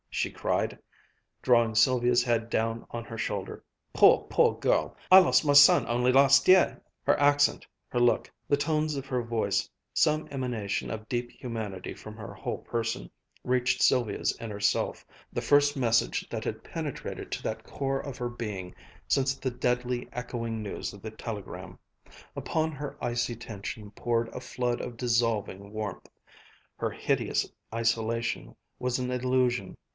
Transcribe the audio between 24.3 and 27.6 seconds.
flood of dissolving warmth. Her hideous